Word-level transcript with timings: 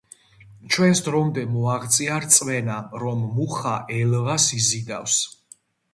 ჩვენს 0.75 1.01
დრომდე 1.07 1.43
მოაღწია 1.57 2.17
რწმენამ, 2.25 2.89
რომ 3.05 3.23
მუხა 3.37 3.77
ელვას 3.99 4.49
იზიდავს. 4.63 5.21